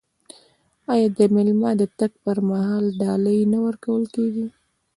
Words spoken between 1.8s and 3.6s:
د تګ پر مهال ډالۍ نه